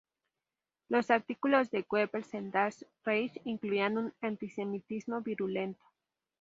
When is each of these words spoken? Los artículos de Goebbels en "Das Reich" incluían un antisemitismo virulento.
Los 0.89 1.11
artículos 1.11 1.69
de 1.69 1.83
Goebbels 1.87 2.33
en 2.33 2.49
"Das 2.49 2.87
Reich" 3.05 3.39
incluían 3.45 3.99
un 3.99 4.13
antisemitismo 4.19 5.21
virulento. 5.21 5.85